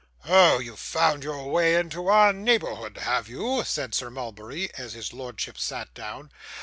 'Oh, 0.25 0.57
you've 0.57 0.79
found 0.79 1.23
your 1.23 1.47
way 1.51 1.75
into 1.75 2.07
our 2.07 2.33
neighbourhood, 2.33 2.97
have 2.97 3.29
you?' 3.29 3.63
said 3.63 3.93
Sir 3.93 4.09
Mulberry 4.09 4.73
as 4.73 4.93
his 4.93 5.13
lordship 5.13 5.59
sat 5.59 5.93
down. 5.93 6.31